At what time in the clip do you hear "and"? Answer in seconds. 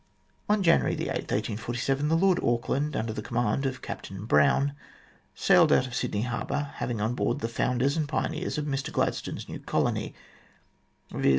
7.95-8.09